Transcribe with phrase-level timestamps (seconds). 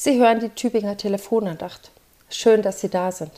[0.00, 1.90] Sie hören die Tübinger Telefonandacht.
[2.30, 3.32] Schön, dass Sie da sind.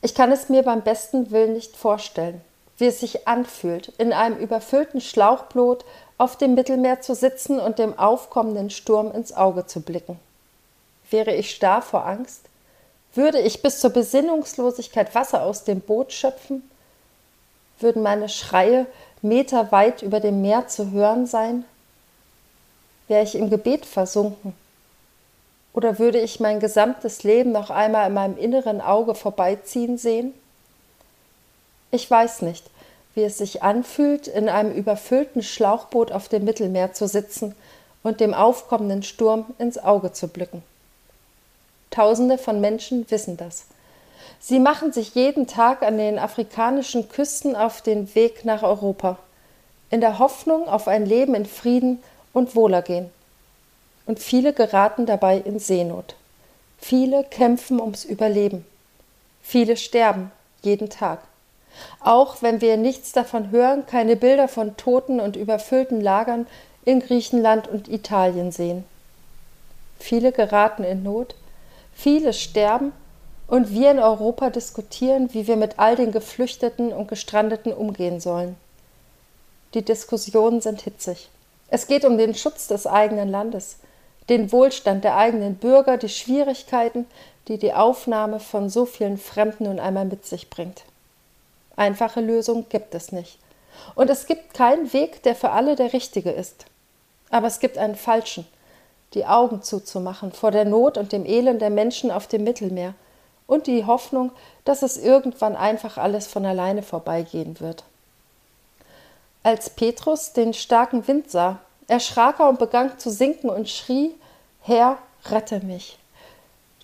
[0.00, 2.40] Ich kann es mir beim besten Willen nicht vorstellen,
[2.78, 5.84] wie es sich anfühlt, in einem überfüllten Schlauchboot
[6.18, 10.18] auf dem Mittelmeer zu sitzen und dem aufkommenden Sturm ins Auge zu blicken.
[11.08, 12.40] Wäre ich starr vor Angst?
[13.14, 16.68] Würde ich bis zur Besinnungslosigkeit Wasser aus dem Boot schöpfen?
[17.78, 18.86] Würden meine Schreie
[19.20, 21.64] meterweit über dem Meer zu hören sein?
[23.06, 24.60] Wäre ich im Gebet versunken?
[25.74, 30.34] Oder würde ich mein gesamtes Leben noch einmal in meinem inneren Auge vorbeiziehen sehen?
[31.90, 32.64] Ich weiß nicht,
[33.14, 37.54] wie es sich anfühlt, in einem überfüllten Schlauchboot auf dem Mittelmeer zu sitzen
[38.02, 40.62] und dem aufkommenden Sturm ins Auge zu blicken.
[41.90, 43.66] Tausende von Menschen wissen das.
[44.40, 49.18] Sie machen sich jeden Tag an den afrikanischen Küsten auf den Weg nach Europa,
[49.90, 52.02] in der Hoffnung auf ein Leben in Frieden
[52.32, 53.10] und Wohlergehen
[54.06, 56.16] und viele geraten dabei in Seenot.
[56.78, 58.64] Viele kämpfen ums Überleben.
[59.42, 61.20] Viele sterben jeden Tag.
[62.00, 66.46] Auch wenn wir nichts davon hören, keine Bilder von toten und überfüllten Lagern
[66.84, 68.84] in Griechenland und Italien sehen.
[69.98, 71.34] Viele geraten in Not,
[71.94, 72.92] viele sterben
[73.46, 78.56] und wir in Europa diskutieren, wie wir mit all den Geflüchteten und Gestrandeten umgehen sollen.
[79.74, 81.30] Die Diskussionen sind hitzig.
[81.68, 83.76] Es geht um den Schutz des eigenen Landes,
[84.28, 87.06] den Wohlstand der eigenen Bürger, die Schwierigkeiten,
[87.48, 90.84] die die Aufnahme von so vielen Fremden nun einmal mit sich bringt.
[91.76, 93.38] Einfache Lösungen gibt es nicht.
[93.94, 96.66] Und es gibt keinen Weg, der für alle der richtige ist.
[97.30, 98.46] Aber es gibt einen falschen,
[99.14, 102.94] die Augen zuzumachen vor der Not und dem Elend der Menschen auf dem Mittelmeer
[103.46, 104.32] und die Hoffnung,
[104.64, 107.84] dass es irgendwann einfach alles von alleine vorbeigehen wird.
[109.42, 111.58] Als Petrus den starken Wind sah,
[111.92, 114.14] erschrak er und begann zu sinken und schrie,
[114.62, 115.98] Herr, rette mich.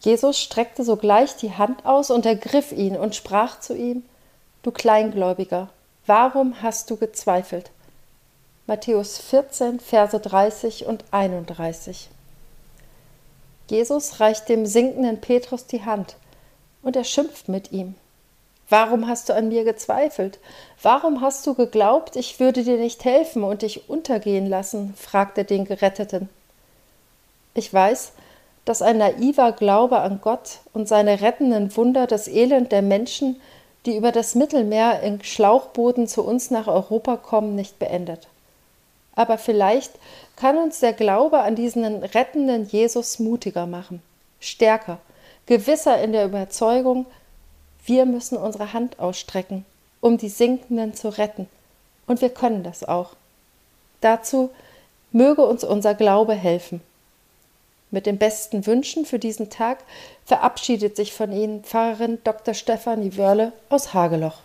[0.00, 4.04] Jesus streckte sogleich die Hand aus und ergriff ihn und sprach zu ihm,
[4.62, 5.70] Du Kleingläubiger,
[6.06, 7.70] warum hast du gezweifelt?
[8.66, 12.10] Matthäus 14, Verse 30 und 31.
[13.70, 16.16] Jesus reicht dem sinkenden Petrus die Hand
[16.82, 17.94] und er schimpft mit ihm.
[18.70, 20.38] Warum hast du an mir gezweifelt?
[20.82, 24.94] Warum hast du geglaubt, ich würde dir nicht helfen und dich untergehen lassen?
[24.96, 26.28] fragte den Geretteten.
[27.54, 28.12] Ich weiß,
[28.66, 33.40] dass ein naiver Glaube an Gott und seine rettenden Wunder das Elend der Menschen,
[33.86, 38.28] die über das Mittelmeer in Schlauchbooten zu uns nach Europa kommen, nicht beendet.
[39.14, 39.92] Aber vielleicht
[40.36, 44.02] kann uns der Glaube an diesen rettenden Jesus mutiger machen,
[44.40, 44.98] stärker,
[45.46, 47.06] gewisser in der Überzeugung,
[47.88, 49.64] wir müssen unsere Hand ausstrecken,
[50.00, 51.48] um die Sinkenden zu retten.
[52.06, 53.10] Und wir können das auch.
[54.00, 54.50] Dazu
[55.10, 56.80] möge uns unser Glaube helfen.
[57.90, 59.78] Mit den besten Wünschen für diesen Tag
[60.26, 62.52] verabschiedet sich von Ihnen Pfarrerin Dr.
[62.52, 64.40] Stefanie Wörle aus Hageloch.